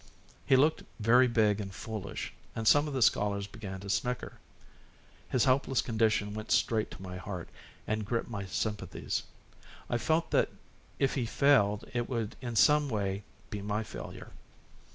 [0.47, 4.39] He looked very big and foolish, and some of the scholars began to snicker.
[5.29, 7.49] His helpless condition went straight to my heart,
[7.85, 9.21] and gripped my sympathies.
[9.91, 10.49] I felt that
[10.97, 14.31] if he failed, it would in some way be my failure.